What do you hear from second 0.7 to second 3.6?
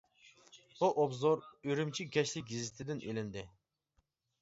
بۇ ئوبزور «ئۈرۈمچى كەچلىك گېزىتى» دىن ئېلىندى.